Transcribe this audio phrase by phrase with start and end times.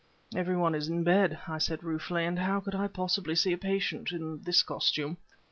[0.35, 3.57] "Every one is in bed," I said, ruefully; "and how can I possibly see a
[3.59, 5.17] patient in this costume?"